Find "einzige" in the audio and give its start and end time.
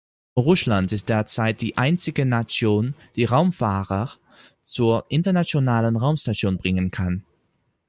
1.77-2.25